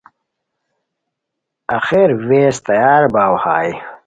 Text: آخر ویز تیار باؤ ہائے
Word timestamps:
آخر 1.77 2.09
ویز 2.27 2.55
تیار 2.67 3.03
باؤ 3.13 3.35
ہائے 3.43 3.71